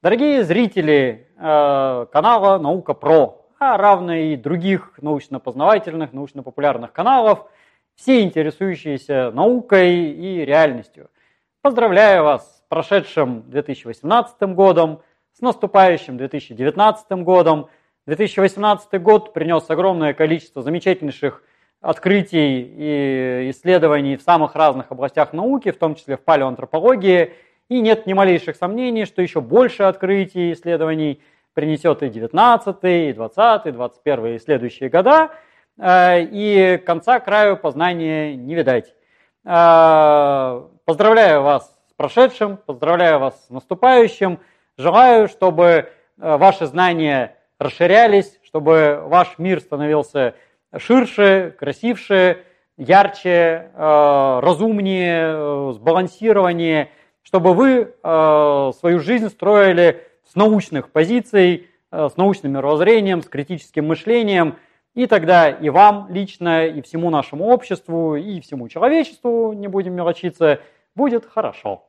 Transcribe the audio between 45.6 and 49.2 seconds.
э, ваши знания расширялись, чтобы